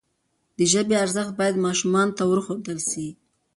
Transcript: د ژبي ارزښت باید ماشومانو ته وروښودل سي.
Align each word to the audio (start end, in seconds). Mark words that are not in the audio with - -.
د 0.57 0.59
ژبي 0.71 0.95
ارزښت 1.03 1.33
باید 1.39 1.63
ماشومانو 1.65 2.15
ته 2.17 2.23
وروښودل 2.25 2.77
سي. 2.89 3.07